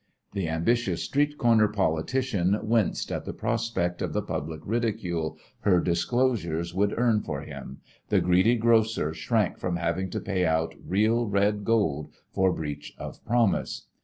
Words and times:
The 0.33 0.49
ambitious 0.49 1.03
street 1.03 1.37
corner 1.37 1.67
politician 1.67 2.57
winced 2.63 3.11
at 3.11 3.23
the 3.25 3.33
prospect 3.35 4.01
of 4.01 4.13
the 4.13 4.23
public 4.23 4.61
ridicule 4.65 5.37
her 5.59 5.79
disclosures 5.79 6.73
would 6.73 6.97
earn 6.97 7.21
for 7.21 7.41
him; 7.41 7.81
the 8.09 8.19
greedy 8.19 8.55
grocer 8.55 9.13
shrank 9.13 9.59
from 9.59 9.75
having 9.75 10.09
to 10.09 10.19
pay 10.19 10.43
out 10.43 10.73
real 10.83 11.27
red 11.27 11.63
gold 11.63 12.09
for 12.31 12.51
breach 12.51 12.95
of 12.97 13.23
promise. 13.25 13.85